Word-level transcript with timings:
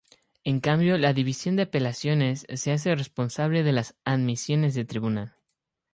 En 0.43 0.61
cambio, 0.61 0.97
la 0.97 1.13
División 1.13 1.55
de 1.55 1.61
Apelaciones 1.61 2.47
se 2.55 2.71
hace 2.71 2.95
responsable 2.95 3.61
de 3.61 3.71
las 3.71 3.93
admisiones 4.03 4.73
de 4.73 4.83
tribunal. 4.83 5.35